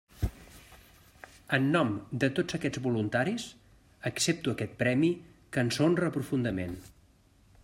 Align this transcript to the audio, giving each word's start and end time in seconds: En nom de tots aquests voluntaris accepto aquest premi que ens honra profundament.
En 1.57 1.67
nom 1.75 1.91
de 2.23 2.29
tots 2.39 2.57
aquests 2.59 2.81
voluntaris 2.87 3.47
accepto 4.13 4.57
aquest 4.57 4.75
premi 4.83 5.15
que 5.55 5.67
ens 5.67 5.83
honra 5.87 6.11
profundament. 6.21 6.79